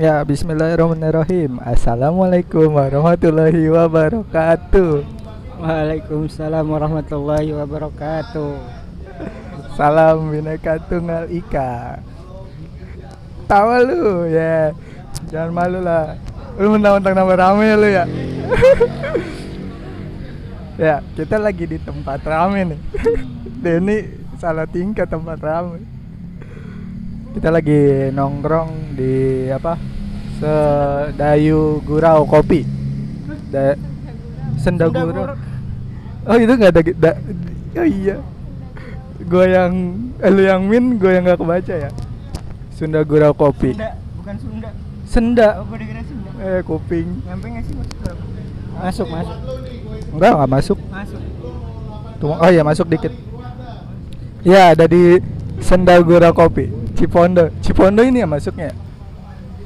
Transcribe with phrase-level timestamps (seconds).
[0.00, 1.60] Ya, bismillahirrahmanirrahim.
[1.60, 5.04] Assalamualaikum warahmatullahi wabarakatuh.
[5.60, 8.56] Waalaikumsalam warahmatullahi wabarakatuh.
[9.76, 12.00] Salam Bhinneka Tunggal Ika.
[13.44, 14.72] Tawa lu ya.
[15.28, 16.16] Jangan malu lah.
[16.56, 18.04] Lu mentang-mentang nama rame lu ya.
[20.88, 22.80] ya, kita lagi di tempat rame nih.
[23.68, 23.98] Denny
[24.40, 25.89] salah tingkat tempat rame.
[27.30, 29.78] Kita lagi nongkrong di apa?
[30.40, 32.64] Sedayu Gurau Kopi.
[33.50, 33.74] Da
[34.58, 35.36] Senda Gurau.
[36.28, 37.10] Oh itu nggak ada, da,
[37.80, 38.20] oh iya
[39.24, 39.72] gue yang
[40.20, 41.88] eh, lu yang min gue yang gak kebaca ya
[42.76, 44.68] Sunda Gurau Kopi Sunda, bukan Sunda.
[45.08, 46.28] Senda Oh, gue dikira Sunda.
[46.44, 48.16] eh kuping Nyampe nggak sih masuk?
[48.76, 49.36] Masuk, masuk.
[50.12, 51.20] enggak nggak masuk Masuk.
[52.20, 53.12] Oh ya masuk dikit
[54.44, 55.24] ya ada di
[55.64, 56.68] Senda Gurau Kopi
[57.00, 58.74] Cipondo Cipondo ini ya masuknya ya?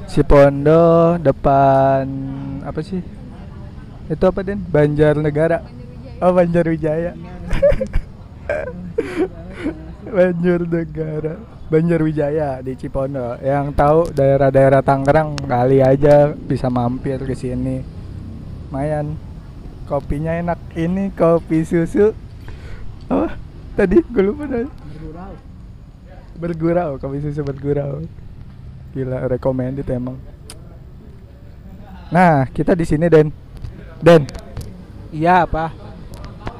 [0.07, 2.07] Cipondo depan
[2.63, 3.03] apa sih
[4.07, 5.59] itu apa Den Banjarnegara
[6.23, 7.11] oh Banjarwijaya
[10.15, 13.41] Banjarnegara Banjarwijaya di Cipondo.
[13.41, 17.81] Yang tahu daerah-daerah Tangerang kali aja bisa mampir ke sini.
[18.69, 19.17] Lumayan.
[19.89, 20.61] Kopinya enak.
[20.77, 22.13] Ini kopi susu.
[23.09, 23.33] Apa?
[23.73, 24.69] Tadi gue lupa tadi.
[26.35, 28.03] Bergurau, kopi susu bergurau.
[28.91, 30.19] Gila, recommended emang.
[32.11, 33.31] Nah, kita di sini Den.
[34.03, 34.27] Den,
[35.15, 35.71] Iya, apa?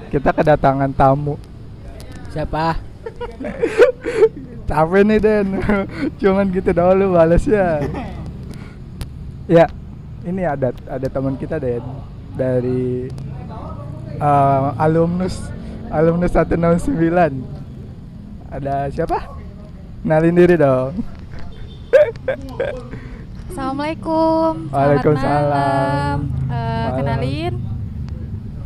[0.07, 1.35] kita kedatangan tamu.
[2.31, 2.79] Siapa?
[4.69, 5.61] Capek nih Den
[6.19, 7.85] Cuman gitu dulu balasnya
[9.45, 9.69] Ya
[10.25, 11.85] Ini ada ada teman kita Den
[12.33, 13.05] Dari
[14.17, 15.37] eh, Alumnus
[15.93, 16.97] Alumnus 169
[18.49, 19.44] Ada siapa?
[20.05, 20.93] Nalin diri dong
[23.49, 24.67] Assalamualaikum.
[24.67, 25.47] Waalaikumsalam.
[25.47, 26.17] malam.
[26.51, 26.91] Eh, Malam.
[26.99, 27.53] kenalin,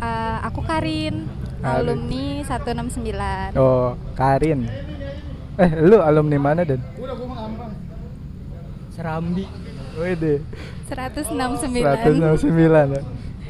[0.02, 1.62] eh, aku Karin, Karin.
[1.62, 3.52] alumni 169.
[3.54, 4.66] Oh Karin
[5.62, 6.82] Eh lu alumni mana Den?
[8.98, 9.46] Serambi.
[9.94, 10.42] Wede
[10.90, 12.42] 169.
[12.42, 13.02] 169 ya.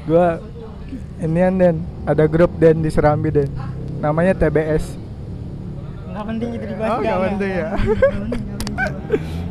[0.04, 0.28] Gua
[1.24, 3.48] inian Den Ada grup Den di Serambi Den
[4.04, 4.99] Namanya TBS
[6.20, 6.92] Nggak penting itu dibahas.
[6.92, 7.30] Oh, nggak jangan.
[7.32, 7.70] penting ya.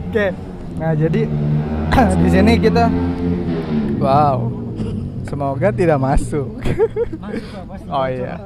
[0.05, 0.27] Oke.
[0.77, 1.21] Nah, jadi
[2.21, 2.85] di sini kita
[3.97, 4.37] wow.
[5.25, 6.61] Semoga tidak masuk.
[7.25, 7.89] Masuk lah, pasti.
[7.89, 8.37] Oh, iya.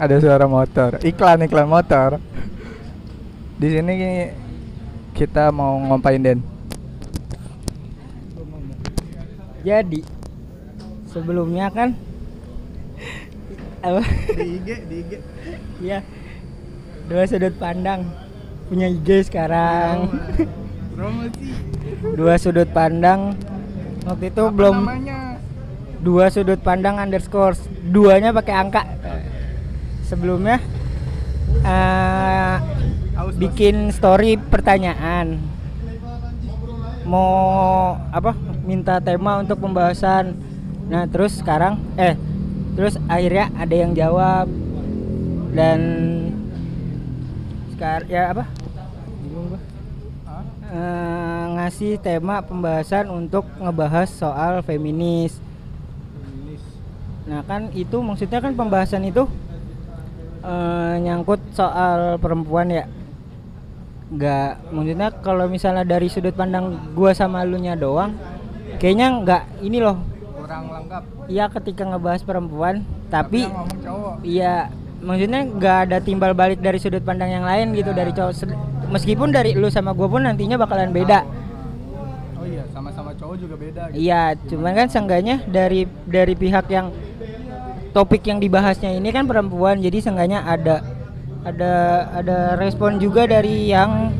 [0.00, 1.04] Ada suara motor.
[1.04, 2.16] Iklan iklan motor.
[3.60, 3.92] Di sini
[5.12, 6.40] kita mau ngompain Den.
[9.68, 10.00] Jadi
[11.04, 11.92] sebelumnya kan
[13.84, 14.00] apa?
[14.32, 15.12] Di IG, di IG.
[15.84, 16.00] Iya.
[17.08, 18.04] Dua sudut pandang
[18.68, 20.12] punya IG sekarang.
[20.92, 21.48] Promosi.
[22.14, 23.32] Dua sudut pandang
[24.08, 25.20] waktu itu belum namanya?
[26.00, 27.58] dua sudut pandang underscore
[27.90, 28.82] duanya pakai angka
[30.06, 30.62] sebelumnya
[33.28, 33.36] Bos.
[33.36, 35.36] bikin story pertanyaan
[37.04, 38.32] mau apa
[38.64, 40.32] minta tema untuk pembahasan
[40.88, 42.16] nah terus sekarang eh
[42.72, 44.48] terus akhirnya ada yang jawab
[45.52, 45.80] dan
[47.78, 48.44] sekarang ya apa
[49.22, 49.60] bingung gua?
[50.68, 55.38] Eh, ngasih tema pembahasan untuk ngebahas soal feminis.
[57.30, 59.30] Nah kan itu maksudnya kan pembahasan itu
[60.42, 62.84] eh, nyangkut soal perempuan ya.
[64.10, 68.18] Nggak maksudnya kalau misalnya dari sudut pandang gua sama lu nya doang,
[68.82, 70.02] kayaknya nggak ini loh.
[70.34, 71.02] Kurang lengkap.
[71.30, 73.46] Iya ketika ngebahas perempuan, tapi
[73.84, 74.24] cowok.
[74.24, 78.02] Iya, maksudnya nggak ada timbal balik dari sudut pandang yang lain gitu Ya.
[78.04, 78.34] dari cowok.
[78.88, 81.22] Meskipun dari lu sama gua pun nantinya bakalan beda.
[82.40, 84.00] Oh iya, sama-sama cowok juga beda gitu.
[84.00, 86.90] Iya, cuman kan seenggaknya dari dari pihak yang
[87.92, 90.80] topik yang dibahasnya ini kan perempuan, jadi seenggaknya ada
[91.44, 91.72] ada
[92.18, 94.12] ada respon juga dari yang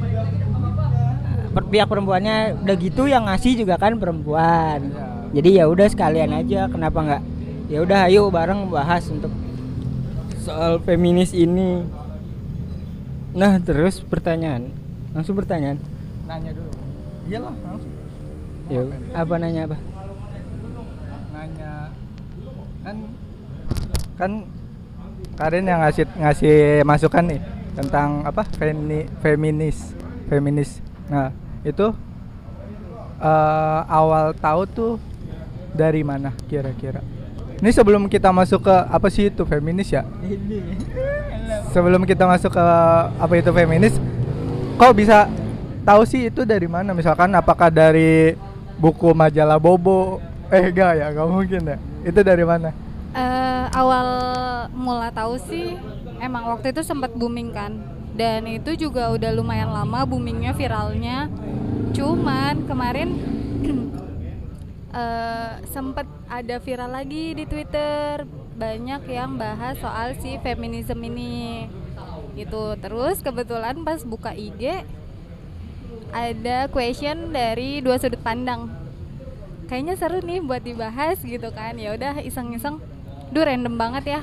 [1.53, 4.89] per, pihak perempuannya udah gitu yang ngasih juga kan perempuan.
[4.89, 5.05] Iya.
[5.29, 7.23] Jadi ya udah sekalian aja, kenapa nggak?
[7.69, 9.29] Ya udah ayo bareng bahas untuk
[10.49, 11.85] soal feminis ini.
[13.37, 14.73] Nah, terus pertanyaan.
[15.13, 15.77] Langsung pertanyaan.
[16.25, 16.73] Nanya dulu.
[17.29, 17.93] Iyalah, langsung.
[18.69, 18.85] Ya,
[19.17, 19.79] apa nanya apa?
[21.39, 21.73] nanya
[22.85, 22.97] kan
[24.19, 24.33] kan
[25.39, 27.41] Karin yang ngasih ngasih masukan nih
[27.79, 29.95] tentang apa femi, feminis
[30.27, 31.31] feminis nah
[31.63, 31.95] itu
[33.23, 34.93] eh, awal tahu tuh
[35.71, 37.01] dari mana kira-kira
[37.59, 40.07] ini sebelum kita masuk ke apa sih itu feminis ya?
[41.75, 42.67] Sebelum kita masuk ke
[43.19, 43.95] apa itu feminis
[44.79, 45.27] kok bisa
[45.83, 46.95] tahu sih itu dari mana?
[46.95, 48.39] Misalkan apakah dari
[48.79, 50.23] buku majalah Bobo?
[50.55, 51.77] Eh enggak ya nggak mungkin ya.
[52.07, 52.71] Itu dari mana?
[53.11, 54.07] Eh, awal
[54.71, 55.75] mula tahu sih
[56.23, 57.75] emang waktu itu sempat booming kan.
[58.15, 61.27] Dan itu juga udah lumayan lama boomingnya viralnya.
[61.91, 63.19] Cuman kemarin
[64.89, 68.25] eh sempat ada viral lagi di Twitter.
[68.59, 71.69] Banyak yang bahas soal si feminisme ini.
[72.35, 72.75] Gitu.
[72.81, 74.87] Terus kebetulan pas buka IG
[76.09, 78.73] ada question dari dua sudut pandang.
[79.69, 81.77] Kayaknya seru nih buat dibahas gitu kan.
[81.77, 82.81] Ya udah iseng-iseng.
[83.29, 84.21] Duh random banget ya.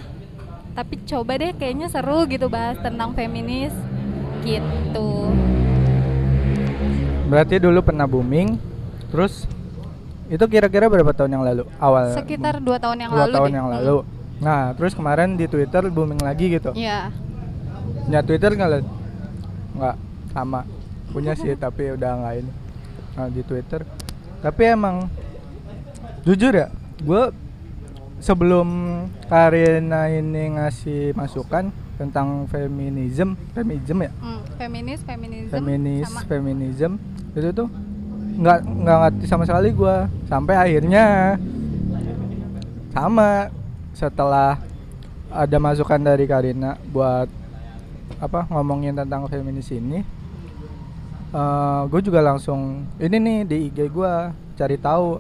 [0.74, 3.72] Tapi coba deh kayaknya seru gitu bahas tentang feminis.
[4.42, 5.10] Gitu.
[7.30, 8.58] Berarti dulu pernah booming
[9.10, 9.50] terus
[10.26, 11.64] itu kira-kira berapa tahun yang lalu?
[11.78, 13.58] Awal sekitar dua tahun yang dua lalu tahun deh.
[13.58, 13.76] yang Hmm.
[13.80, 13.98] lalu
[14.36, 16.76] nah terus kemarin di Twitter booming lagi gitu.
[16.76, 17.08] Iya.
[18.08, 18.84] Ya Twitter nggak
[19.76, 19.96] nggak
[20.32, 20.68] sama.
[21.10, 22.52] Punya sih tapi udah nggak ini.
[23.16, 23.88] Nah, di Twitter.
[24.44, 25.08] Tapi emang
[26.22, 26.68] jujur ya
[27.00, 27.24] gue
[28.18, 28.68] sebelum
[29.28, 34.12] Karina ini ngasih masukan tentang feminism feminism ya?
[34.20, 36.92] Hmm, feminis feminisme feminis sama feminism
[37.32, 37.68] itu tuh
[38.36, 39.96] nggak nggak ngerti sama sekali gue
[40.28, 41.06] sampai akhirnya
[42.92, 43.52] sama
[43.96, 44.60] setelah
[45.32, 47.28] ada masukan dari Karina buat
[48.20, 50.04] apa ngomongin tentang feminis ini
[51.92, 54.14] gue juga langsung ini nih di IG gue
[54.56, 55.20] cari tahu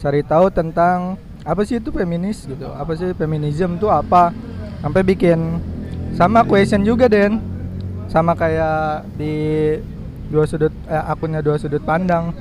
[0.00, 4.30] cari tahu tentang apa sih itu feminis gitu apa sih feminism tuh apa.
[4.82, 5.62] Sampai bikin
[6.14, 7.38] sama question juga Den.
[8.10, 9.34] Sama kayak di
[10.32, 12.32] dua sudut eh, akunnya dua sudut pandang.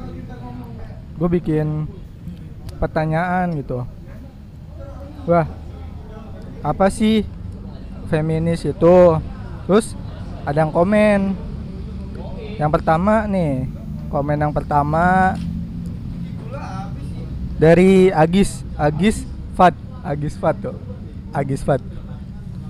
[1.20, 1.86] Gue bikin
[2.80, 3.84] pertanyaan gitu.
[5.28, 5.46] Wah
[6.64, 7.28] apa sih
[8.08, 8.98] feminis itu?
[9.68, 9.94] Terus
[10.48, 11.36] ada yang komen.
[12.56, 13.68] Yang pertama nih
[14.08, 15.36] komen yang pertama
[17.60, 19.28] dari Agis Agis
[19.60, 20.80] Fat Agis Fat tuh.
[21.36, 21.84] Agis Fat.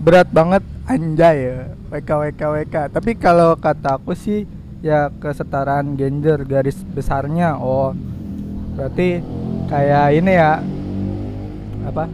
[0.01, 1.57] Berat banget anjay ya.
[1.91, 4.47] WK WK WK tapi kalau kata aku sih
[4.81, 7.55] ya kesetaraan gender garis besarnya.
[7.61, 7.93] Oh
[8.75, 9.21] berarti
[9.69, 10.57] kayak ini ya
[11.85, 12.09] apa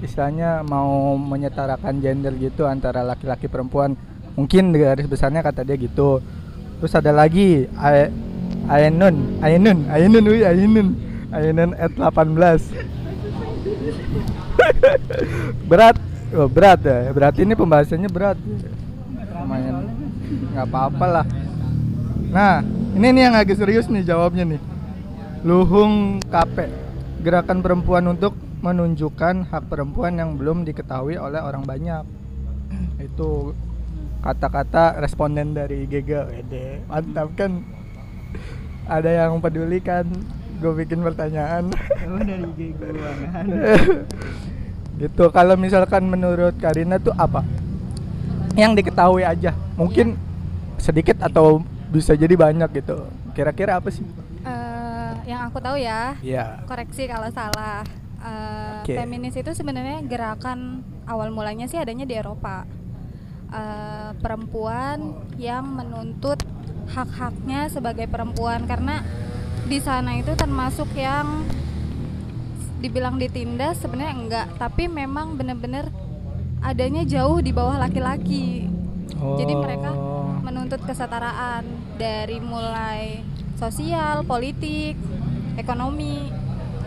[0.00, 3.94] istilahnya mau menyetarakan gender gitu antara laki-laki perempuan.
[4.34, 6.24] Mungkin garis besarnya kata dia gitu.
[6.80, 7.68] Terus ada lagi
[8.72, 10.96] Ainun Ainun Ainun wih Ainun
[11.28, 12.40] Ainun at 18
[15.70, 16.00] berat
[16.32, 17.12] oh, berat ya.
[17.12, 18.40] Berarti ini pembahasannya berat
[20.30, 21.26] nggak apa-apa lah.
[22.30, 22.62] Nah
[22.94, 24.62] ini nih yang agak serius nih jawabnya nih.
[25.42, 26.68] Luhung KP
[27.24, 32.04] gerakan perempuan untuk menunjukkan hak perempuan yang belum diketahui oleh orang banyak.
[33.00, 33.56] Itu
[34.20, 37.64] kata-kata responden dari GG Wede mantap kan?
[38.84, 40.04] Ada yang peduli kan?
[40.60, 41.72] Gue bikin pertanyaan.
[42.04, 43.46] Oh dari gua kan.
[45.00, 47.40] gitu kalau misalkan menurut Karina tuh apa
[48.60, 49.56] yang diketahui aja.
[49.80, 50.20] Mungkin
[50.76, 53.08] sedikit atau bisa jadi banyak gitu.
[53.32, 54.04] Kira-kira apa sih?
[54.44, 57.84] Eh, yang aku tahu ya ya koreksi kalau salah.
[58.20, 58.94] Eh, Oke.
[59.00, 62.68] feminis itu sebenarnya gerakan awal mulanya sih adanya di Eropa.
[63.50, 66.38] Eh, perempuan yang menuntut
[66.92, 68.68] hak-haknya sebagai perempuan.
[68.68, 69.00] Karena
[69.66, 71.44] di sana itu termasuk yang
[72.80, 74.46] dibilang ditindas sebenarnya enggak.
[74.56, 75.92] Tapi memang benar-benar
[76.60, 78.68] adanya jauh di bawah laki-laki
[79.36, 80.32] jadi mereka Oh.
[80.40, 81.64] menuntut kesetaraan
[81.96, 83.20] dari mulai
[83.54, 84.96] sosial politik
[85.56, 86.28] ekonomi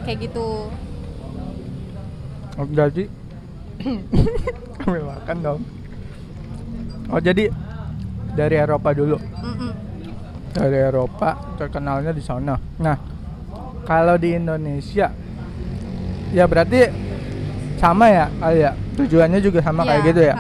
[0.04, 0.70] kayak gitu
[2.54, 3.10] Oh, jadi
[4.78, 5.62] kami makan dong.
[7.10, 7.50] Oh jadi
[8.38, 9.18] dari Eropa dulu.
[9.18, 9.74] Mm-mm.
[10.54, 12.54] Dari Eropa terkenalnya di sana.
[12.78, 12.94] Nah
[13.90, 15.10] kalau di Indonesia
[16.30, 16.86] ya berarti
[17.82, 20.36] sama ya kali ya tujuannya juga sama kayak Iya, gitu ya.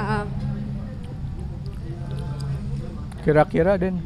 [3.22, 3.98] Kira-kira Den.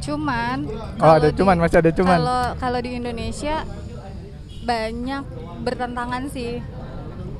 [0.00, 0.64] cuman
[0.96, 2.16] Oh ada cuman di- masih ada cuman.
[2.16, 3.68] kalau kalau di Indonesia
[4.62, 5.24] banyak
[5.60, 6.64] bertentangan sih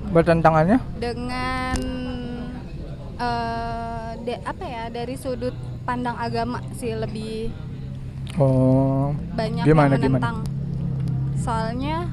[0.07, 0.77] Bertentangannya?
[0.95, 1.79] dengan
[3.17, 7.49] eh de- apa ya dari sudut pandang agama sih lebih
[8.37, 10.37] Oh banyak Gimana, yang menentang.
[11.35, 12.13] Soalnya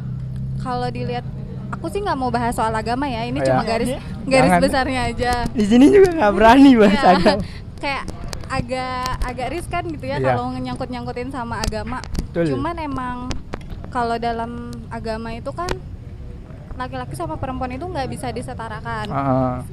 [0.58, 1.28] kalau dilihat
[1.70, 3.24] aku sih nggak mau bahas soal agama ya.
[3.24, 3.68] Ini Oh, cuma ya.
[3.68, 3.90] garis
[4.24, 4.62] garis Jangan.
[4.62, 5.34] besarnya aja.
[5.50, 7.44] Di sini juga nggak berani bahas Ya, agama.
[7.84, 8.04] kayak
[8.48, 10.26] agak agak riskan gitu ya Iya.
[10.26, 12.00] kalau nyangkut-nyangkutin sama agama.
[12.32, 12.56] Betul.
[12.56, 13.16] Cuman emang
[13.88, 14.52] kalau dalam
[14.88, 15.68] agama itu kan
[16.78, 19.10] laki-laki sama perempuan itu nggak bisa disetarakan.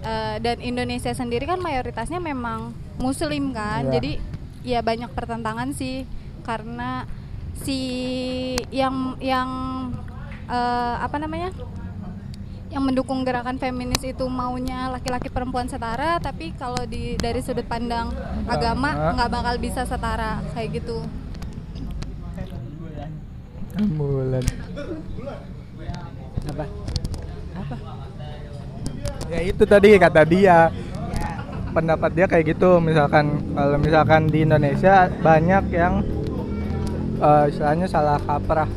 [0.01, 3.87] Eh, dan Indonesia sendiri kan mayoritasnya memang muslim kan.
[3.87, 3.93] Iya.
[3.93, 4.13] Jadi
[4.65, 6.09] ya banyak pertentangan sih
[6.43, 7.05] karena
[7.55, 7.79] si
[8.71, 9.49] yang yang
[10.47, 11.53] eh, apa namanya
[12.75, 18.11] yang mendukung gerakan feminis itu maunya laki-laki perempuan setara tapi kalau di dari sudut pandang
[18.51, 19.15] agama Agama.
[19.15, 20.99] nggak bakal bisa setara kayak gitu
[23.75, 24.45] Bulan.
[26.45, 26.65] apa
[27.59, 27.77] apa
[29.33, 30.69] Ya itu tadi kata dia.
[31.75, 32.79] Pendapat dia kayak gitu.
[32.79, 36.05] Misalkan kalau misalkan di Indonesia banyak yang
[37.19, 38.69] eh, istilahnya salah kaprah.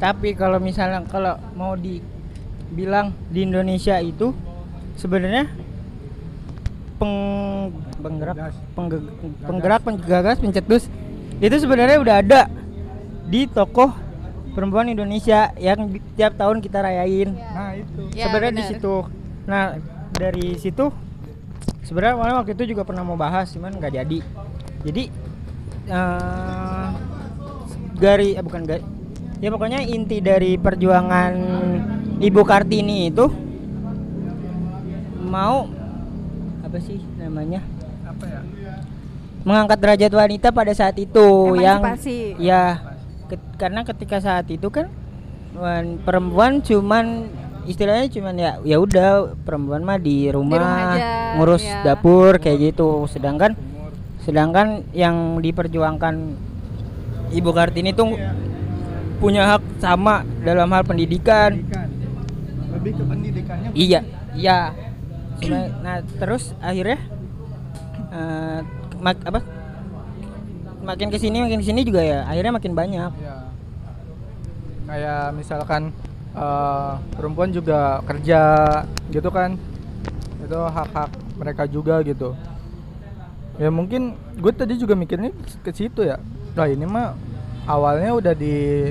[0.00, 4.32] Tapi kalau misalnya kalau mau dibilang di Indonesia itu
[4.96, 5.46] sebenarnya
[6.96, 7.16] peng
[8.00, 8.36] penggerak
[8.72, 9.12] pengge-
[9.44, 10.88] penggerak penggagas pencetus
[11.40, 12.40] itu sebenarnya udah ada
[13.24, 13.92] di tokoh
[14.52, 17.30] perempuan Indonesia yang di- tiap tahun kita rayain.
[17.32, 18.02] Nah, itu.
[18.12, 18.94] Ya, sebenarnya di situ.
[19.46, 19.78] Nah
[20.10, 20.90] dari situ
[21.80, 24.18] sebenarnya waktu itu juga pernah mau bahas cuman nggak jadi.
[24.84, 25.02] Jadi
[25.88, 26.88] eh
[27.96, 28.84] dari eh, bukan ga-
[29.40, 31.32] ya pokoknya inti dari perjuangan
[32.18, 33.26] Ibu Kartini itu
[35.22, 35.64] mau
[36.60, 37.64] apa sih namanya
[38.04, 38.40] Apa ya?
[39.40, 41.80] mengangkat derajat wanita pada saat itu yang
[42.36, 42.84] ya
[43.26, 44.92] ke- karena ketika saat itu kan
[45.52, 47.32] wan- perempuan cuman
[47.64, 51.06] istilahnya cuman ya ya udah perempuan mah di rumah, rumah aja,
[51.36, 51.80] ngurus ya.
[51.82, 53.56] dapur kayak gitu sedangkan
[54.20, 56.14] sedangkan yang diperjuangkan
[57.30, 58.12] Ibu Kartini tuh
[59.20, 61.88] punya hak sama dalam hal pendidikan Pendidikan.
[62.70, 63.68] Lebih ke pendidikannya.
[63.76, 64.00] Iya,
[64.32, 64.58] iya.
[65.84, 66.96] Nah, terus akhirnya
[68.10, 68.58] eh,
[68.98, 69.40] mak- apa?
[70.80, 73.12] Makin ke sini makin ke sini juga ya, akhirnya makin banyak.
[73.20, 73.36] Ya.
[74.88, 75.92] Kayak misalkan
[76.32, 78.42] eh, perempuan juga kerja
[79.12, 79.60] gitu kan.
[80.40, 82.32] Itu hak-hak mereka juga gitu.
[83.60, 86.16] Ya mungkin gue tadi juga mikirnya ke situ ya.
[86.56, 87.12] Nah ini mah
[87.68, 88.88] awalnya udah di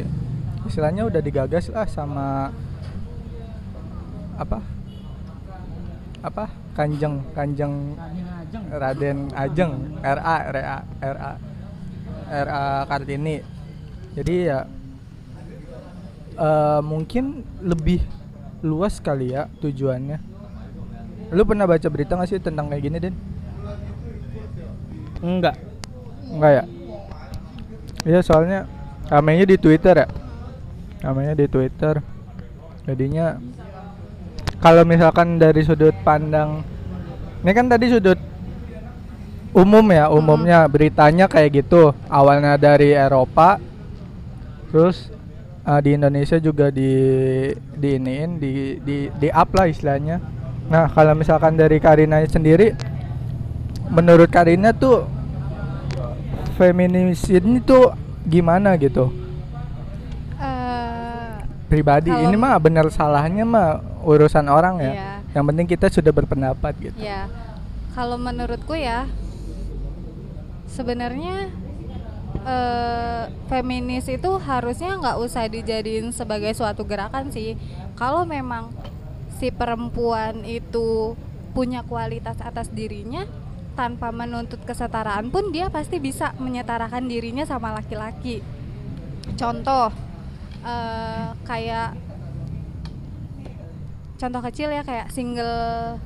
[0.68, 2.52] istilahnya udah digagas lah sama
[4.40, 4.60] apa
[6.20, 7.96] apa kanjeng kanjeng
[8.72, 11.32] Raden Ajeng RA RA RA
[12.28, 13.40] RA Kartini
[14.16, 14.60] jadi ya
[16.36, 18.04] eh, mungkin lebih
[18.60, 20.20] luas kali ya tujuannya
[21.30, 23.16] lu pernah baca berita gak sih tentang kayak gini Den?
[25.22, 25.62] Enggak.
[26.26, 26.64] Enggak ya?
[28.02, 28.66] Iya soalnya
[29.14, 30.08] ramenya di Twitter ya
[31.00, 32.04] Ramenya di Twitter.
[32.84, 33.40] Jadinya
[34.60, 36.66] Kalau misalkan dari sudut pandang
[37.44, 38.20] Ini kan tadi sudut
[39.56, 41.96] Umum ya Umumnya beritanya kayak gitu.
[42.12, 43.60] Awalnya dari Eropa
[44.70, 45.10] Terus
[45.66, 46.92] eh, di Indonesia juga di
[47.56, 50.22] di iniin di di di up lah istilahnya.
[50.70, 52.78] Nah kalau misalkan dari Karina sendiri,
[53.90, 55.10] menurut Karina tuh
[56.54, 57.96] feminis ini tuh
[58.30, 59.10] gimana gitu
[61.70, 65.12] pribadi Kalau- ini mah benar salahnya mah urusan orang ya Iya.
[65.38, 67.30] yang penting kita sudah berpendapat gitu Ya,
[67.94, 69.06] kalau menurutku ya,
[70.68, 71.50] sebenarnya
[72.40, 77.58] eh, feminis itu harusnya nggak usah dijadiin sebagai suatu gerakan sih.
[77.94, 78.72] Kalau memang
[79.36, 81.18] si perempuan itu
[81.52, 83.26] punya kualitas atas dirinya,
[83.74, 88.40] tanpa menuntut kesetaraan pun dia pasti bisa menyetarakan dirinya sama laki-laki.
[89.36, 89.92] Contoh,
[90.62, 91.96] eh, kayak
[94.20, 95.56] contoh kecil ya kayak single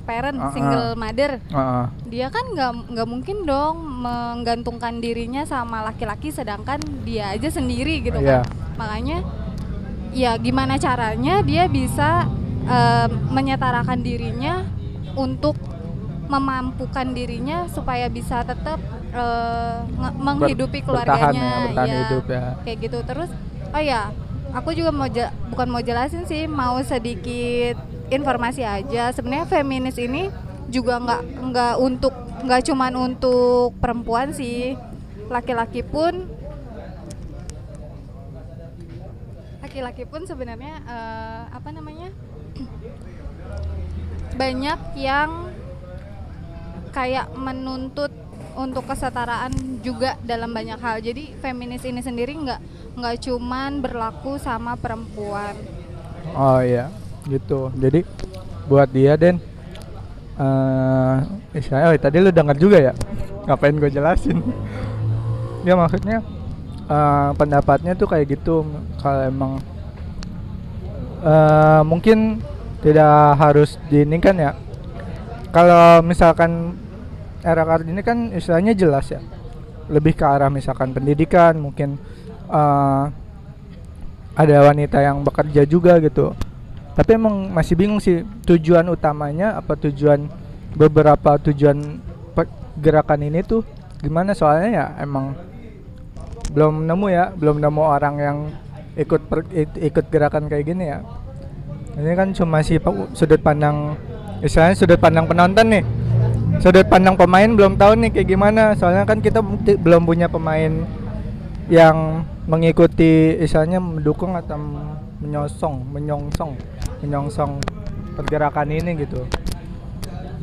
[0.06, 0.54] parent, Ah, ah.
[0.54, 1.42] single mother.
[1.42, 1.86] Heeh.
[2.08, 8.22] Dia kan nggak nggak mungkin dong menggantungkan dirinya sama laki-laki sedangkan dia aja sendiri gitu
[8.22, 8.46] Iya.
[8.46, 8.78] kan.
[8.78, 9.18] Makanya
[10.14, 12.30] ya gimana caranya dia bisa
[12.64, 14.62] eh, menyetarakan dirinya
[15.14, 15.58] untuk
[16.24, 18.78] memampukan dirinya supaya bisa tetap
[19.14, 22.46] nge- menghidupi bertahan keluarganya ya, bertahan hidup ya.
[22.64, 23.30] kayak gitu terus
[23.70, 24.10] oh ya
[24.54, 25.10] aku juga mau
[25.50, 27.76] bukan mau jelasin sih mau sedikit
[28.14, 29.10] informasi aja.
[29.10, 30.30] Sebenarnya feminis ini
[30.70, 32.14] juga nggak nggak untuk
[32.46, 34.78] nggak cuman untuk perempuan sih.
[35.28, 36.30] Laki-laki pun
[39.66, 42.14] laki-laki pun sebenarnya eh, apa namanya?
[44.42, 45.50] Banyak yang
[46.94, 48.14] kayak menuntut
[48.54, 51.02] untuk kesetaraan juga dalam banyak hal.
[51.02, 52.62] Jadi feminis ini sendiri nggak
[52.94, 55.58] nggak cuman berlaku sama perempuan.
[56.38, 56.94] Oh iya,
[57.26, 57.74] gitu.
[57.74, 58.06] Jadi
[58.70, 59.42] buat dia Den,
[60.38, 61.16] eh
[61.58, 62.94] istilahnya oh, tadi lu dengar juga ya?
[63.50, 64.40] Ngapain gue jelasin?
[65.66, 66.22] Dia maksudnya
[66.88, 68.64] eh, pendapatnya tuh kayak gitu.
[69.02, 69.54] Kalau emang
[71.24, 72.40] eh mungkin
[72.86, 74.52] tidak harus diinikan ya.
[75.54, 76.78] Kalau misalkan
[77.44, 79.20] era Kartini kan istilahnya jelas ya
[79.92, 82.00] lebih ke arah misalkan pendidikan mungkin
[82.54, 83.04] eh,
[84.34, 86.34] ada wanita yang bekerja juga gitu.
[86.94, 90.30] Tapi emang masih bingung sih tujuan utamanya apa tujuan
[90.78, 92.02] beberapa tujuan
[92.78, 93.66] gerakan ini tuh
[94.02, 94.34] gimana.
[94.38, 95.34] Soalnya ya emang
[96.54, 98.38] belum nemu ya belum nemu orang yang
[98.94, 101.02] ikut per- ik- ikut gerakan kayak gini ya.
[101.98, 103.98] Ini kan cuma sih pa- sudut pandang
[104.42, 105.84] istilahnya sudut pandang penonton nih.
[106.62, 108.74] Sudut pandang pemain belum tahu nih kayak gimana.
[108.78, 109.42] Soalnya kan kita
[109.82, 110.86] belum punya pemain
[111.70, 114.60] yang mengikuti istilahnya mendukung atau
[115.24, 116.52] menyosong menyongsong
[117.00, 117.64] menyongsong
[118.20, 119.24] pergerakan ini gitu.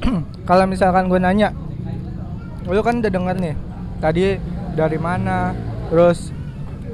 [0.48, 1.52] Kalau misalkan gue nanya
[2.64, 3.56] lu kan udah denger nih
[4.00, 4.24] tadi
[4.72, 5.52] dari mana
[5.92, 6.32] terus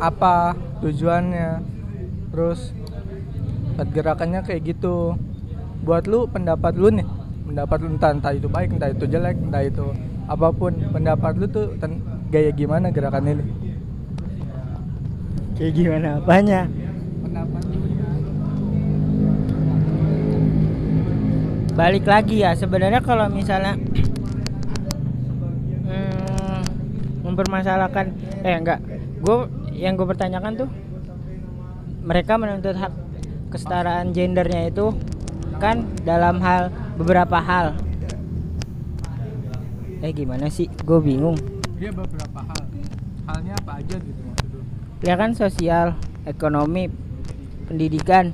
[0.02, 1.62] apa tujuannya
[2.34, 2.74] terus
[3.78, 5.14] pergerakannya kayak gitu.
[5.86, 7.06] Buat lu pendapat lu nih
[7.46, 9.86] pendapat lu entah, entah itu baik entah itu jelek entah itu
[10.26, 11.78] apa pun pendapat lu tuh
[12.26, 13.65] gaya gimana gerakan ini
[15.56, 16.68] Kayak gimana apanya?
[21.72, 23.72] Balik lagi ya sebenarnya kalau misalnya
[25.88, 26.60] hmm,
[27.24, 28.12] mempermasalahkan
[28.44, 28.84] eh enggak,
[29.24, 29.36] gue
[29.72, 30.68] yang gue pertanyakan tuh
[32.04, 32.92] mereka menuntut hak
[33.48, 34.92] kesetaraan gendernya itu
[35.56, 36.68] kan dalam hal
[37.00, 37.72] beberapa hal.
[40.04, 40.68] Eh gimana sih?
[40.84, 41.40] Gue bingung.
[41.76, 42.64] dia beberapa hal
[43.28, 44.25] halnya apa aja gitu
[45.04, 45.92] Ya kan sosial,
[46.24, 46.88] ekonomi,
[47.68, 48.32] pendidikan,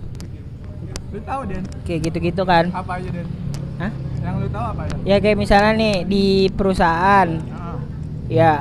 [1.13, 1.63] lu tahu Den?
[1.85, 2.73] Kayak gitu-gitu kan.
[2.73, 3.29] apa aja Den?
[3.77, 3.93] Hah?
[4.23, 7.29] yang lu tahu apa ya Ya kayak misalnya nih di perusahaan.
[7.53, 7.77] Ah,
[8.31, 8.53] ya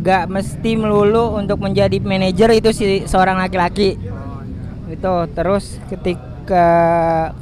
[0.00, 4.00] gak mesti melulu untuk menjadi manajer itu si seorang laki-laki.
[4.00, 4.40] Oh
[4.88, 4.96] iya.
[4.96, 6.66] Itu terus ketika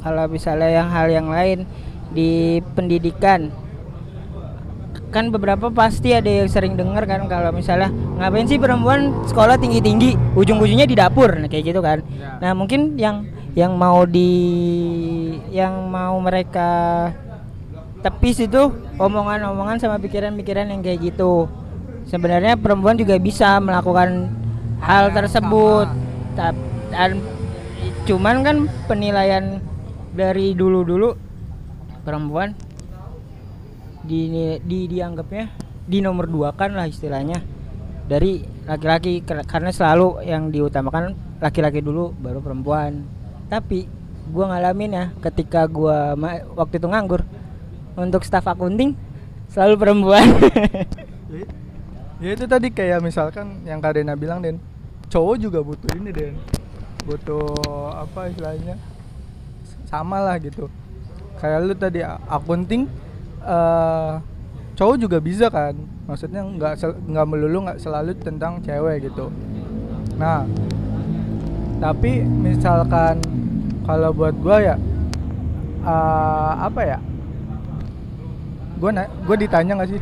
[0.03, 1.63] kalau misalnya yang hal yang lain
[2.11, 3.53] di pendidikan
[5.09, 7.89] kan beberapa pasti ada yang sering dengar kan kalau misalnya
[8.21, 11.33] ngapain sih perempuan sekolah tinggi-tinggi ujung-ujungnya di dapur?
[11.33, 12.05] Nah kayak gitu kan.
[12.13, 12.37] Ya.
[12.37, 13.25] nah mungkin yang
[13.57, 14.31] yang mau di
[15.49, 17.09] yang mau mereka
[18.05, 18.69] tepis itu
[19.01, 21.49] omongan-omongan sama pikiran-pikiran yang kayak gitu.
[22.05, 24.29] Sebenarnya perempuan juga bisa melakukan
[24.79, 25.87] hal yang tersebut.
[26.89, 27.19] dan
[28.07, 29.59] cuman kan penilaian
[30.15, 31.13] dari dulu-dulu
[32.07, 32.55] perempuan
[34.03, 35.45] di, di dianggapnya
[35.89, 37.41] di nomor dua kan lah istilahnya.
[38.09, 43.05] Dari laki-laki karena selalu yang diutamakan laki-laki dulu baru perempuan.
[43.49, 43.85] Tapi
[44.29, 45.65] gua ngalamin ya ketika
[46.17, 47.21] ma- waktu itu nganggur
[47.97, 48.93] untuk staf akunting
[49.49, 50.25] selalu perempuan.
[51.29, 51.45] Ya,
[52.17, 54.57] ya itu tadi kayak misalkan yang Karina bilang Den
[55.13, 56.33] cowok juga butuh ini Den.
[57.05, 57.45] Butuh
[57.93, 58.81] apa istilahnya?
[59.85, 60.73] Sama lah gitu.
[61.37, 62.89] Kayak lu tadi akunting
[63.43, 64.11] eh
[64.75, 65.75] cowok juga bisa kan.
[66.09, 69.29] Maksudnya nggak nggak melulu nggak selalu tentang cewek gitu.
[70.17, 70.43] Nah
[71.79, 73.23] tapi misalkan
[73.87, 74.75] kalau buat gua ya
[75.85, 76.99] eh, apa ya?
[78.79, 80.01] Gua na- gua ditanya nggak sih?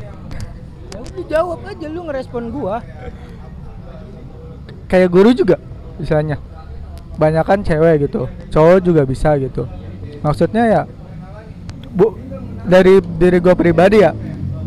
[0.93, 2.81] Ya udah jawab aja lu ngerespon gua.
[4.87, 5.57] Kayak guru juga
[5.99, 6.39] misalnya.
[7.17, 8.29] Banyakan cewek gitu.
[8.53, 9.65] Cowok juga bisa gitu.
[10.21, 10.81] Maksudnya ya
[11.93, 12.13] bu
[12.67, 14.11] dari diri gue pribadi ya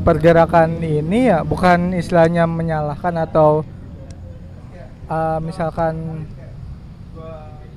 [0.00, 3.60] pergerakan ini ya bukan istilahnya menyalahkan atau
[5.12, 6.24] uh, misalkan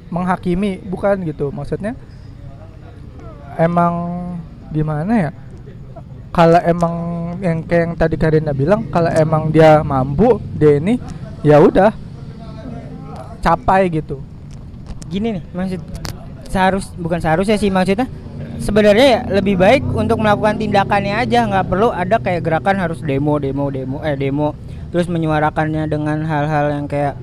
[0.07, 1.51] menghakimi bukan gitu.
[1.51, 1.97] Maksudnya
[3.59, 3.93] emang
[4.71, 5.31] gimana ya?
[6.33, 6.95] Kalau emang
[7.43, 10.97] yang kayak yang tadi Karina bilang kalau emang dia mampu dia ini
[11.45, 11.91] ya udah
[13.43, 14.23] capai gitu.
[15.11, 15.81] Gini nih maksud
[16.49, 18.07] seharus bukan seharusnya sih maksudnya
[18.59, 21.49] sebenarnya ya lebih baik untuk melakukan tindakannya aja.
[21.49, 24.53] Nggak perlu ada kayak gerakan harus demo demo demo eh demo.
[24.93, 27.17] Terus menyuarakannya dengan hal-hal yang kayak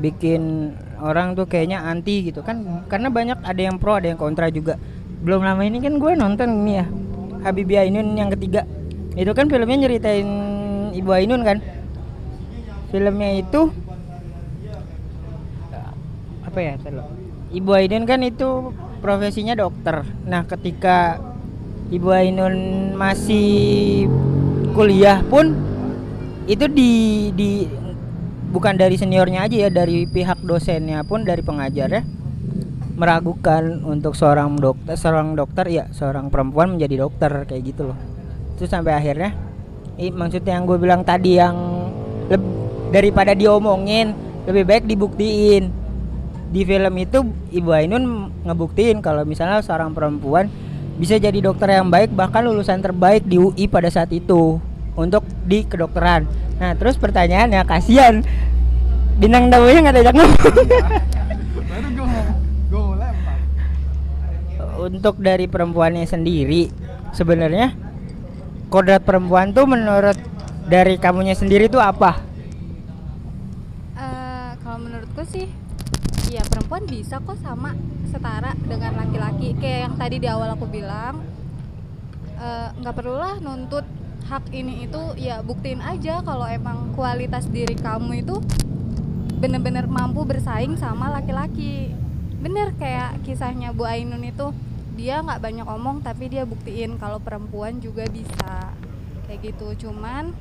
[0.00, 2.86] bikin orang tuh kayaknya anti gitu kan.
[2.88, 4.80] Karena banyak ada yang pro ada yang kontra juga.
[5.20, 6.86] Belum lama ini kan gue nonton ini ya
[7.44, 8.64] Habibie Ainun yang ketiga.
[9.16, 10.28] Itu kan filmnya nyeritain
[10.96, 11.60] Ibu Ainun kan.
[12.88, 13.68] Filmnya itu
[16.40, 16.74] apa ya.
[17.52, 20.04] Ibu Ainun kan itu profesinya dokter.
[20.28, 21.18] Nah, ketika
[21.90, 22.56] Ibu Ainun
[22.94, 24.06] masih
[24.76, 25.56] kuliah pun
[26.46, 26.92] itu di
[27.34, 27.66] di
[28.54, 32.04] bukan dari seniornya aja ya, dari pihak dosennya pun dari pengajarnya
[33.00, 37.98] meragukan untuk seorang dokter, seorang dokter ya, seorang perempuan menjadi dokter kayak gitu loh.
[38.54, 39.32] Itu sampai akhirnya
[39.96, 41.56] i, maksudnya yang gue bilang tadi yang
[42.28, 42.60] leb-
[42.92, 44.12] daripada diomongin
[44.44, 45.79] lebih baik dibuktiin
[46.50, 47.22] di film itu
[47.54, 48.04] Ibu Ainun
[48.42, 50.50] ngebuktiin kalau misalnya seorang perempuan
[50.98, 54.58] bisa jadi dokter yang baik bahkan lulusan terbaik di UI pada saat itu
[54.98, 56.26] untuk di kedokteran.
[56.60, 58.20] Nah, terus pertanyaannya kasihan
[59.16, 60.42] bintang tamunya nggak diajak ngomong.
[64.80, 66.72] Untuk dari perempuannya sendiri
[67.14, 67.76] sebenarnya
[68.72, 70.16] kodrat perempuan tuh menurut
[70.66, 72.18] dari kamunya sendiri tuh apa?
[73.94, 75.48] Eh, kalau menurutku sih
[76.30, 76.46] ya
[76.80, 77.76] perempuan bisa kok sama
[78.08, 79.52] setara dengan laki-laki.
[79.60, 81.20] Kayak yang tadi di awal aku bilang
[82.40, 83.84] eh, nggak perlulah nuntut
[84.30, 88.38] hak ini itu ya buktiin aja kalau emang kualitas diri kamu itu
[89.42, 91.92] bener-bener mampu bersaing sama laki-laki.
[92.40, 94.56] Bener kayak kisahnya Bu Ainun itu
[94.96, 98.72] dia nggak banyak omong tapi dia buktiin kalau perempuan juga bisa.
[99.28, 100.32] Kayak gitu cuman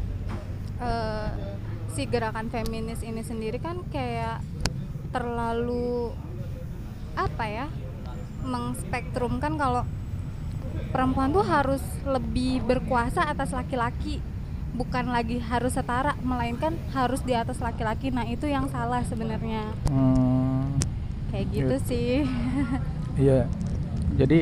[0.79, 1.29] eh,
[1.91, 4.39] si gerakan feminis ini sendiri kan kayak
[5.09, 6.13] terlalu
[7.13, 7.65] apa ya
[8.41, 9.83] mengspektrumkan kalau
[10.89, 14.21] perempuan tuh harus lebih berkuasa atas laki-laki
[14.69, 20.77] bukan lagi harus setara melainkan harus di atas laki-laki nah itu yang salah sebenarnya Hmm,
[21.29, 21.85] kayak gitu Iya.
[21.85, 22.11] sih
[23.25, 23.39] iya.
[24.15, 24.39] Jadi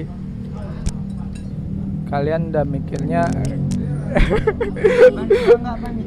[2.08, 3.22] kalian udah mikirnya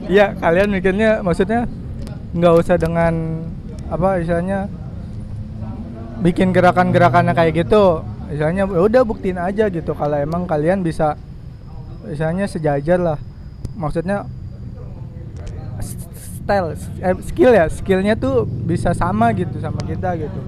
[0.09, 1.69] Iya, kalian mikirnya maksudnya
[2.33, 3.45] nggak usah dengan
[3.87, 4.71] apa istilahnya
[6.21, 8.05] bikin gerakan-gerakannya kayak gitu.
[8.31, 11.19] Misalnya ya udah buktiin aja gitu kalau emang kalian bisa
[12.07, 13.19] misalnya sejajar lah.
[13.75, 14.29] Maksudnya
[15.81, 20.41] style eh, skill ya, skillnya tuh bisa sama gitu sama kita gitu.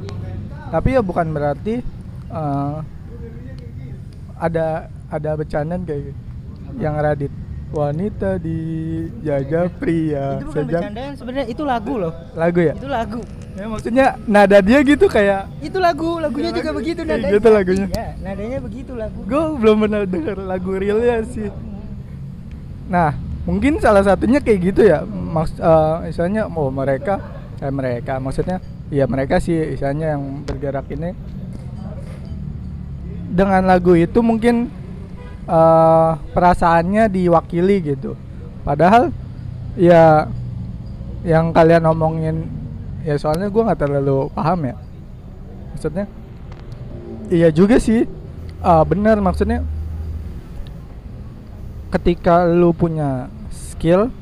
[0.71, 1.83] Tapi ya bukan berarti
[2.31, 2.77] eh,
[4.39, 6.21] ada ada bercandaan kayak gitu.
[6.81, 7.42] yang Radit
[7.73, 8.59] wanita di
[9.21, 12.13] jajah pria itu bukan sejak bercandaan sebenarnya itu lagu loh.
[12.33, 13.21] lagu ya Itu lagu.
[13.53, 16.79] ya maksudnya nada dia gitu kayak Itu lagu, lagunya Iya, juga lagu.
[16.79, 17.33] begitu Kayak nadanya.
[17.33, 17.87] gitu lagunya.
[17.89, 19.19] Iya, nadanya begitu lagu.
[19.23, 21.49] gue belum pernah denger lagu realnya sih
[22.85, 27.19] nah mungkin salah satunya kayak gitu ya Maks eh, misalnya oh mereka
[27.59, 31.17] eh mereka maksudnya ya mereka sih misalnya yang bergerak ini
[33.33, 34.69] dengan lagu itu mungkin
[35.47, 38.15] eh, perasaannya diwakili gitu.
[38.63, 39.11] Padahal
[39.75, 40.31] ya
[41.23, 42.51] yang kalian omongin
[43.03, 44.77] ya soalnya gue nggak terlalu paham ya.
[45.75, 46.07] Maksudnya
[47.31, 48.07] iya juga sih.
[48.63, 49.67] Ah, bener maksudnya
[51.91, 54.15] ketika lu punya skill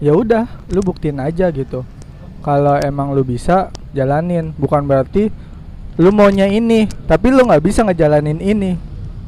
[0.00, 1.84] ya udah lu buktiin aja gitu.
[2.40, 4.56] Kalau emang lu bisa jalanin.
[4.56, 5.28] Bukan berarti
[6.00, 8.80] lu maunya ini tapi lu nggak bisa ngejalanin ini.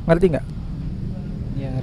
[0.08, 0.59] Ngerti nggak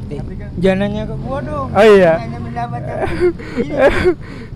[0.08, 0.16] Ngerti.
[0.24, 0.50] Ngerti kan?
[0.64, 1.68] Jangan nanya ke gua dong.
[1.76, 2.14] Oh iya.
[2.24, 2.40] Nanya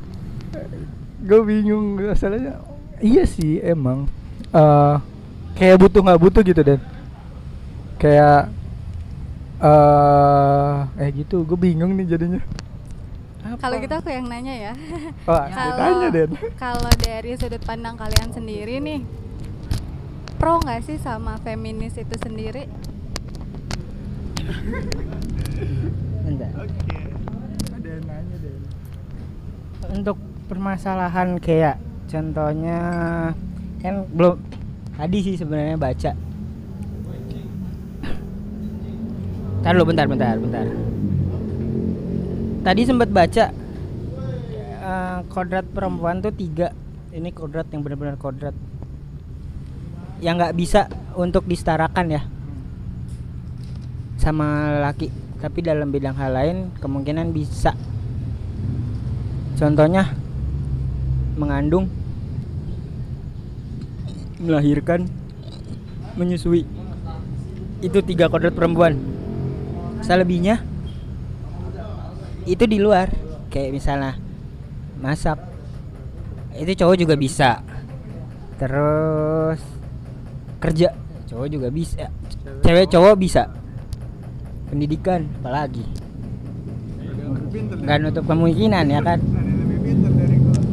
[1.21, 2.57] gue bingung masalahnya
[2.97, 4.09] iya sih emang
[4.51, 4.95] eh
[5.53, 6.81] kayak butuh nggak butuh gitu dan
[8.01, 8.49] kayak
[9.61, 12.41] eh eh gitu gue bingung nih jadinya
[13.61, 14.73] kalau gitu aku yang nanya ya
[15.29, 16.09] oh kalau
[16.57, 19.05] kalau dari sudut pandang kalian sendiri nih
[20.41, 22.65] pro nggak sih sama feminis itu sendiri
[26.39, 26.95] Oke
[27.81, 28.61] ada yang nanya Den
[29.91, 30.17] Untuk
[30.47, 32.79] permasalahan kayak contohnya
[33.81, 34.37] kan belum
[34.95, 36.11] tadi sih sebenarnya baca.
[39.61, 40.65] Ntar lu bentar bentar bentar.
[42.61, 43.45] Tadi sempat baca
[44.81, 46.69] eh, kodrat perempuan tuh tiga.
[47.11, 48.55] Ini kodrat yang benar-benar kodrat.
[50.21, 50.81] Yang nggak bisa
[51.17, 52.21] untuk disetarakan ya
[54.21, 55.20] sama laki.
[55.41, 57.73] Tapi dalam bidang hal lain kemungkinan bisa.
[59.58, 60.13] Contohnya
[61.34, 61.89] mengandung,
[64.38, 65.10] melahirkan,
[66.13, 66.69] menyusui.
[67.82, 69.01] Itu tiga kodrat perempuan.
[70.06, 70.62] Selebihnya
[72.45, 73.10] itu di luar.
[73.51, 74.13] Kayak misalnya
[75.01, 75.41] masak.
[76.54, 77.65] Itu cowok juga bisa.
[78.62, 79.60] Terus
[80.62, 80.93] kerja,
[81.25, 82.08] cowok juga bisa.
[82.62, 83.49] Cewek cowok bisa.
[84.71, 85.84] Pendidikan apalagi.
[87.84, 89.19] Nggak nutup kemungkinan ya kan.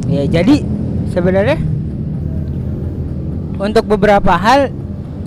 [0.07, 0.63] Ya jadi
[1.11, 1.59] sebenarnya
[3.59, 4.71] untuk beberapa hal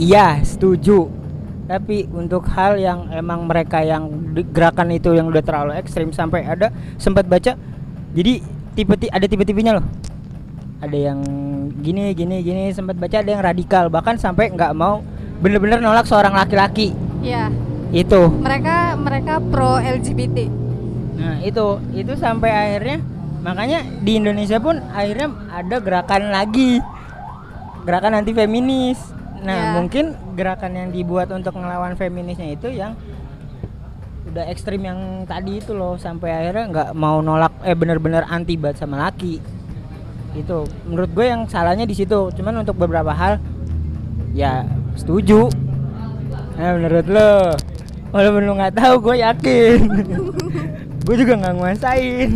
[0.01, 1.13] iya setuju.
[1.69, 4.09] Tapi untuk hal yang emang mereka yang
[4.51, 7.55] gerakan itu yang udah terlalu ekstrim sampai ada sempat baca
[8.13, 8.41] jadi
[8.73, 9.87] tipe ti- ada tipe-tipenya loh.
[10.83, 11.21] Ada yang
[11.79, 15.05] gini gini gini sempat baca ada yang radikal bahkan sampai nggak mau
[15.39, 17.51] bener-bener nolak seorang laki-laki ya
[17.93, 18.21] itu.
[18.41, 20.49] mereka mereka pro LGBT
[21.13, 22.99] Nah itu itu sampai akhirnya
[23.43, 26.81] makanya di Indonesia pun akhirnya ada gerakan lagi
[27.83, 28.99] gerakan anti feminis.
[29.43, 29.71] Nah Ya.
[29.75, 32.95] mungkin gerakan yang dibuat untuk ngelawan feminisnya itu yang
[34.33, 38.81] udah ekstrim yang tadi itu loh sampai akhirnya nggak mau nolak eh bener-bener anti banget
[38.81, 39.43] sama laki
[40.33, 43.37] itu menurut gue yang salahnya di situ cuman untuk beberapa hal
[44.33, 44.65] ya
[44.97, 45.53] setuju
[46.57, 47.31] nah menurut lo
[48.13, 49.79] walaupun lo nggak tahu gue yakin
[51.05, 52.31] gue juga nggak nguasain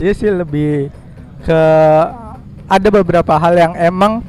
[0.00, 0.88] Iya sih lebih
[1.44, 1.62] ke
[2.64, 4.24] ada beberapa hal yang emang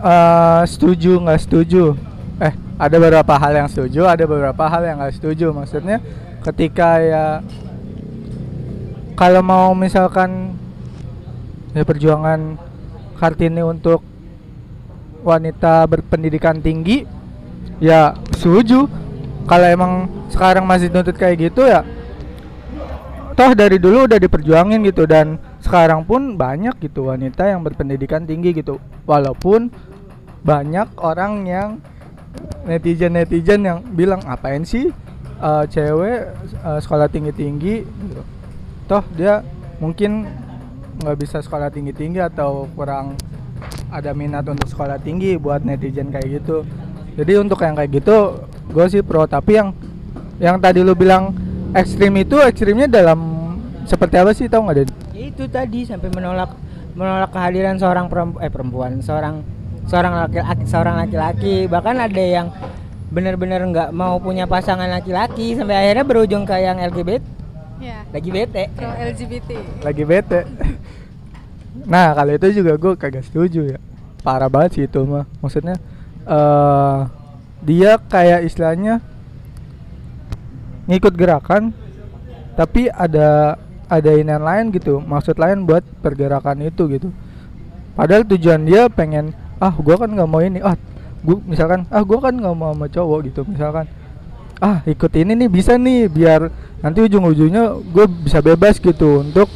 [0.00, 1.92] eh, setuju nggak setuju.
[2.40, 5.52] Eh ada beberapa hal yang setuju, ada beberapa hal yang nggak setuju.
[5.52, 6.00] Maksudnya
[6.40, 7.24] ketika ya
[9.12, 10.56] kalau mau misalkan
[11.76, 12.56] ya perjuangan
[13.20, 14.00] Kartini untuk
[15.20, 17.04] wanita berpendidikan tinggi,
[17.78, 18.86] ya setuju.
[19.44, 19.92] Kalau emang
[20.32, 21.84] sekarang masih nuntut kayak gitu ya
[23.34, 28.54] toh dari dulu udah diperjuangin gitu dan sekarang pun banyak gitu wanita yang berpendidikan tinggi
[28.54, 28.78] gitu
[29.10, 29.74] walaupun
[30.46, 31.68] banyak orang yang
[32.62, 34.94] netizen netizen yang bilang apain sih
[35.42, 36.30] eh, cewek
[36.62, 38.22] eh, sekolah tinggi tinggi gitu.
[38.86, 39.42] toh dia
[39.82, 40.30] mungkin
[41.02, 43.18] nggak bisa sekolah tinggi tinggi atau kurang
[43.90, 46.62] ada minat untuk sekolah tinggi buat netizen kayak gitu
[47.14, 49.26] jadi untuk yang kayak gitu gue sih pro.
[49.26, 49.68] Tapi yang
[50.42, 51.30] yang tadi lu bilang
[51.70, 53.18] ekstrim itu ekstrimnya dalam
[53.86, 54.88] seperti apa sih tau nggak Den?
[55.14, 56.50] Ya itu tadi sampai menolak
[56.98, 59.46] menolak kehadiran seorang perempuan eh perempuan seorang
[59.86, 61.56] seorang laki-laki seorang laki-laki.
[61.70, 62.50] Bahkan ada yang
[63.14, 67.22] benar-benar nggak mau punya pasangan laki-laki sampai akhirnya berujung ke yang LGBT
[67.78, 68.64] ya lagi bete.
[68.74, 69.50] Pro LGBT
[69.86, 70.40] lagi bete.
[71.86, 73.78] Nah kalau itu juga gue kagak setuju ya.
[74.26, 75.28] Parah banget sih itu mah.
[75.38, 75.78] Maksudnya
[76.24, 76.98] eh
[77.64, 79.00] dia kayak istilahnya
[80.84, 81.72] ngikut gerakan
[82.56, 83.56] tapi ada
[83.88, 87.08] ada inian lain gitu maksud lain buat pergerakan itu gitu.
[87.94, 89.32] Padahal tujuan dia pengen
[89.62, 90.76] ah gua kan nggak mau ini ah
[91.24, 93.86] gua misalkan ah gua kan nggak mau sama cowok gitu misalkan.
[94.62, 96.48] Ah ikut ini nih bisa nih biar
[96.84, 99.48] nanti ujung-ujungnya gue bisa bebas gitu untuk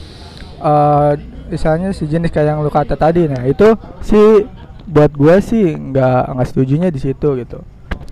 [0.64, 1.12] eh
[1.52, 4.48] misalnya si jenis kayak yang lu kata tadi nah itu sih
[4.88, 7.61] buat gua sih nggak nggak setujunya di situ gitu.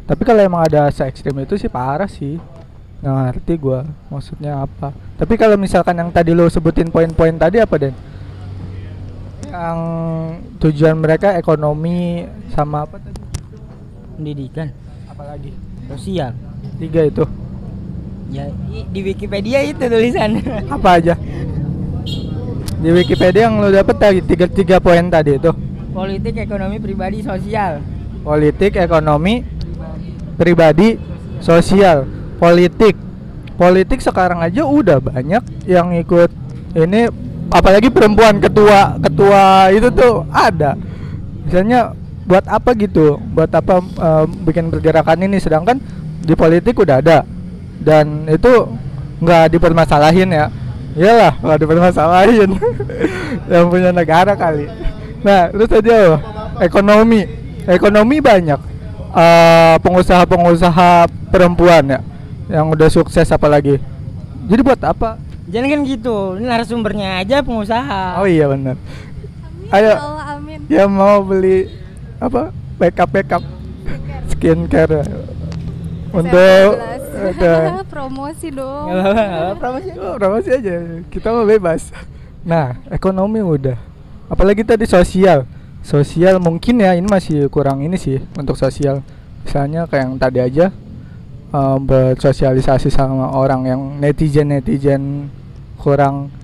[0.06, 2.36] Tapi kalau emang ada se ekstrim itu sih parah sih.
[3.00, 4.92] Nggak ngerti gua maksudnya apa.
[5.16, 7.96] Tapi kalau misalkan yang tadi lo sebutin poin-poin tadi apa Den?
[9.48, 9.78] Yang
[10.60, 13.20] tujuan mereka ekonomi sama apa tadi?
[14.20, 14.68] Pendidikan.
[15.08, 15.50] Apalagi?
[15.88, 16.36] Sosial.
[16.76, 17.24] Tiga itu?
[18.28, 20.44] Ya di Wikipedia itu tulisan.
[20.68, 21.14] Apa aja?
[22.76, 25.50] Di Wikipedia yang lo dapet tadi tiga tiga poin tadi itu
[25.96, 27.80] politik ekonomi pribadi sosial.
[28.20, 29.40] Politik ekonomi
[30.36, 31.00] pribadi
[31.40, 32.04] sosial.
[32.36, 32.92] Politik.
[33.56, 36.28] Politik sekarang aja udah banyak yang ikut
[36.76, 37.08] ini
[37.48, 40.76] apalagi perempuan ketua ketua itu tuh ada.
[41.48, 41.96] Misalnya
[42.28, 43.16] buat apa gitu?
[43.32, 45.40] Buat apa eh, bikin pergerakan ini?
[45.40, 45.80] Sedangkan
[46.20, 47.24] di politik udah ada.
[47.80, 48.68] Dan itu
[49.24, 50.52] nggak dipermasalahin ya.
[50.92, 52.50] Iyalah nggak dipermasalahin.
[53.52, 54.85] Yang punya negara kali
[55.24, 56.64] nah terus aja apa?
[56.64, 57.20] ekonomi
[57.66, 58.60] ekonomi banyak
[59.12, 62.00] eh, pengusaha-pengusaha perempuan ya
[62.46, 63.80] yang udah sukses apalagi
[64.46, 65.18] jadi buat apa
[65.50, 69.92] jangan kan gitu ini narasumbernya aja pengusaha oh iya benar Amin, Ayo.
[69.92, 71.70] ya Allah amin ya mau beli
[72.22, 73.42] apa backup backup
[74.30, 75.02] skincare
[76.14, 76.70] untuk
[77.16, 77.40] SR12.
[77.40, 78.86] ada promosi dong
[79.58, 79.88] promosi.
[79.96, 81.02] Oh, promosi aja.
[81.08, 81.90] Kita mau bebas.
[82.46, 83.74] Nah, ekonomi udah.
[84.26, 85.46] Apalagi tadi sosial.
[85.86, 89.06] Sosial mungkin ya ini masih kurang ini sih untuk sosial.
[89.46, 90.66] Misalnya kayak yang tadi aja
[91.54, 95.30] eh, bersosialisasi sama orang yang netizen-netizen
[95.78, 96.34] kurang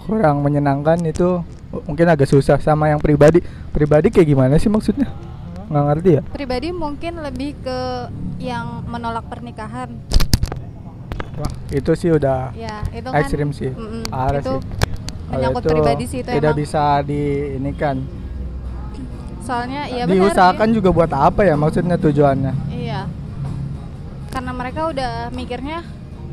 [0.00, 1.44] kurang menyenangkan itu
[1.84, 3.44] mungkin agak susah sama yang pribadi.
[3.72, 5.12] Pribadi kayak gimana sih maksudnya?
[5.64, 6.22] Nggak ngerti ya?
[6.28, 7.78] pribadi mungkin lebih ke
[8.36, 9.96] yang menolak pernikahan
[11.34, 13.72] Wah, itu sih udah ya itu kan ekstrim sih.
[13.72, 14.62] mm-mm, Parah itu sih.
[15.36, 16.62] Menyangkut itu pribadi sih itu tidak emang.
[16.62, 17.22] bisa di
[17.58, 17.96] ini kan.
[19.44, 20.74] Soalnya iya benar diusahakan iya.
[20.80, 22.52] juga buat apa ya maksudnya tujuannya?
[22.72, 23.00] Iya.
[24.32, 25.84] Karena mereka udah mikirnya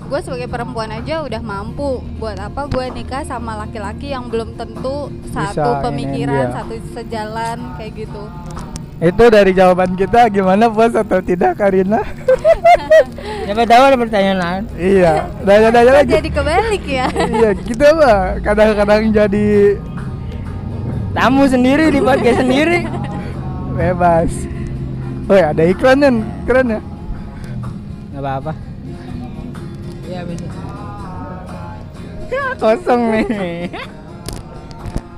[0.01, 5.07] gue sebagai perempuan aja udah mampu buat apa gue nikah sama laki-laki yang belum tentu
[5.23, 6.55] Bisa satu iniin pemikiran dia.
[6.57, 8.23] satu sejalan kayak gitu
[9.01, 12.05] itu dari jawaban kita gimana puas atau tidak Karina?
[13.49, 14.37] Siapa tahu ada pertanyaan.
[14.37, 15.25] Lain iya.
[15.41, 16.11] Nanya-nanya Kok lagi.
[16.21, 17.07] jadi kebalik ya.
[17.09, 19.47] Iya kita mah kadang-kadang jadi
[21.17, 22.85] tamu sendiri di podcast sendiri.
[23.73, 24.31] Bebas.
[25.25, 26.81] Woi ada iklan kan keren ya?
[28.13, 28.53] Nggak apa-apa.
[30.05, 30.45] Ya bisa.
[32.61, 33.73] Kosong nih.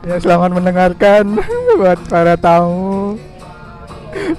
[0.08, 1.36] Ya selamat mendengarkan
[1.76, 3.20] buat para tamu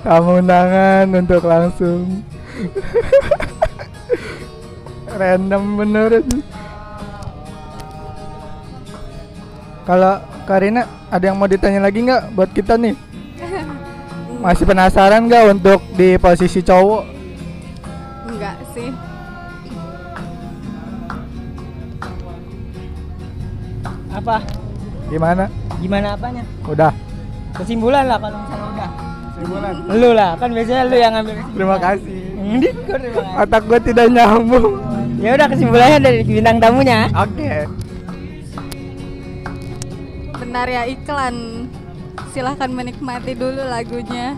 [0.05, 2.23] tamu undangan untuk langsung
[5.15, 6.43] random bener sih.
[9.85, 10.17] Kalau
[10.49, 12.97] Karina ada yang mau ditanya lagi nggak buat kita nih?
[14.45, 17.03] Masih penasaran nggak untuk di posisi cowok?
[18.29, 18.89] Enggak sih.
[24.15, 24.41] Apa?
[25.13, 25.45] Gimana?
[25.83, 26.43] Gimana apanya?
[26.65, 26.93] Udah.
[27.55, 29.04] Kesimpulan lah kalau misalnya udah.
[29.45, 29.75] Kesimpulan.
[29.93, 31.57] Lu lah, kan biasanya lu yang ngambil kesimpulan.
[31.61, 32.17] Terima kasih.
[32.45, 33.43] Ini gua terima kasih.
[33.45, 34.73] Otak gue tidak nyambung.
[35.21, 37.01] Ya udah kesimpulannya dari bintang tamunya.
[37.13, 37.53] Oke.
[40.41, 41.37] Benar ya iklan.
[42.33, 44.33] Silahkan menikmati dulu lagunya.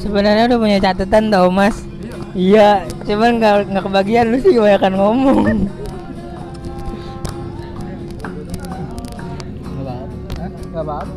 [0.00, 1.87] Sebenarnya udah punya catatan tau mas.
[2.38, 2.68] Iya,
[3.02, 5.38] cuman nggak nggak kebagian lu sih kebanyakan ngomong.
[10.68, 11.10] Gak apa-apa.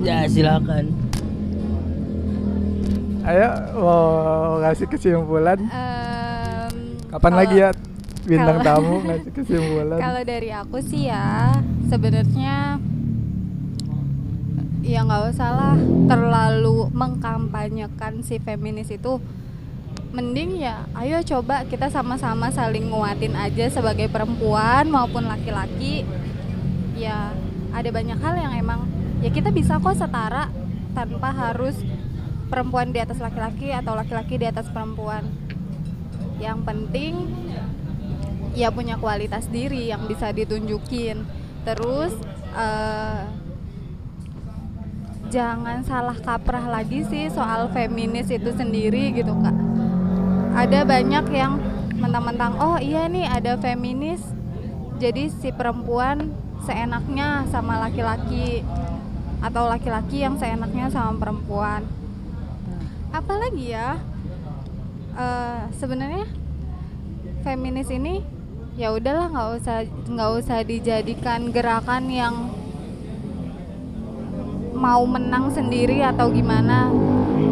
[0.00, 0.84] ya silakan.
[3.20, 4.04] Ayo mau
[4.64, 5.60] ngasih kesimpulan.
[5.60, 6.72] Em,
[7.12, 7.70] Kapan kalau- lagi ya
[8.24, 9.98] bintang kalau- tamu ngasih kesimpulan?
[10.00, 11.52] Kalau dari aku sih ya
[11.86, 12.69] sebenarnya
[14.90, 15.76] ya nggak usah lah.
[16.10, 19.22] Terlalu mengkampanyekan si feminis itu
[20.10, 26.02] mending ya ayo coba kita sama-sama saling nguatin aja sebagai perempuan maupun laki-laki.
[26.98, 27.30] Ya
[27.70, 28.90] ada banyak hal yang emang
[29.22, 30.50] ya kita bisa kok setara
[30.90, 31.78] tanpa harus
[32.50, 35.22] perempuan di atas laki-laki atau laki-laki di atas perempuan.
[36.42, 37.14] Yang penting
[38.58, 41.22] ya punya kualitas diri yang bisa ditunjukin.
[41.62, 42.10] Terus
[42.58, 43.22] eh,
[45.30, 49.54] jangan salah kaprah lagi sih soal feminis itu sendiri gitu kak.
[50.58, 51.62] Ada banyak yang
[52.02, 54.20] mentang-mentang oh iya nih ada feminis.
[54.98, 56.34] Jadi si perempuan
[56.66, 58.66] seenaknya sama laki-laki
[59.40, 61.86] atau laki-laki yang seenaknya sama perempuan.
[63.14, 63.96] Apalagi ya
[65.14, 66.26] eh, sebenarnya
[67.46, 68.20] feminis ini
[68.74, 69.78] ya udahlah nggak usah
[70.10, 72.34] nggak usah dijadikan gerakan yang
[74.80, 76.88] mau menang sendiri atau gimana.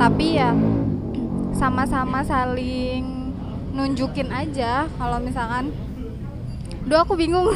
[0.01, 0.57] Tapi ya
[1.53, 3.05] sama-sama saling
[3.77, 5.69] nunjukin aja kalau misalkan.
[6.89, 7.53] Duh aku bingung.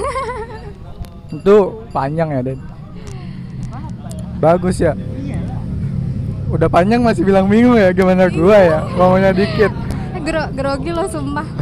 [1.32, 2.60] Itu panjang ya Den.
[4.36, 4.92] Bagus ya.
[6.52, 8.84] Udah panjang masih bilang bingung ya gimana gua ya?
[8.92, 9.72] Ngomongnya dikit.
[10.22, 11.48] Gero grogi loh sumpah.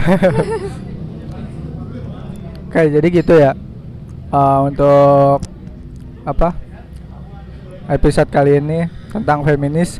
[2.67, 3.55] Oke jadi gitu ya.
[4.35, 5.47] Eh, untuk
[6.27, 6.70] apa
[7.91, 9.99] episode kali ini tentang feminis.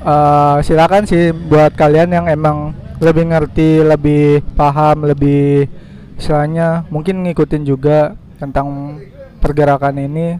[0.00, 5.68] Eh, silakan sih buat kalian yang emang lebih ngerti lebih paham lebih
[6.16, 8.96] istilahnya mungkin ngikutin juga tentang
[9.42, 10.38] pergerakan ini.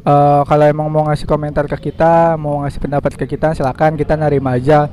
[0.00, 4.16] Eh, kalau emang mau ngasih komentar ke kita mau ngasih pendapat ke kita silakan kita
[4.16, 4.88] nerima aja.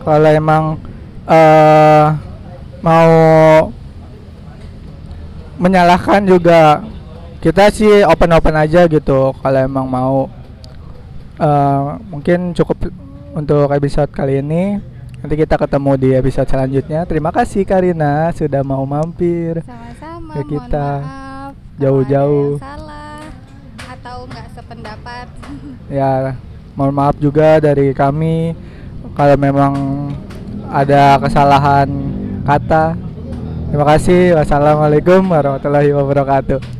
[0.00, 0.80] Kalau emang
[1.28, 2.06] eh
[2.80, 3.12] mau
[5.60, 6.80] menyalahkan juga
[7.40, 10.16] kita sih open open aja gitu kalau emang mau.
[11.40, 12.92] Eh, mungkin cukup
[13.32, 14.76] untuk episode kali ini.
[15.20, 17.08] Nanti kita ketemu di episode selanjutnya.
[17.08, 20.88] Terima kasih Karina sudah mau mampir sama-sama mohon kita.
[21.80, 22.60] jauh-jauh.
[22.60, 23.24] salah
[23.88, 25.26] atau nggak sependapat.
[25.90, 26.38] Ya
[26.78, 28.54] mohon maaf juga dari kami
[29.16, 29.72] kalau memang
[30.68, 31.88] ada kesalahan
[32.44, 33.00] kata.
[33.72, 34.36] Terima kasih.
[34.36, 36.79] Wassalamualaikum warahmatullahi wabarakatuh